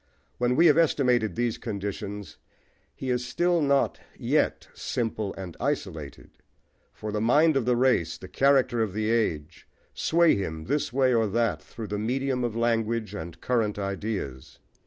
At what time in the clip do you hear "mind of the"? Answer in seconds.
7.21-7.75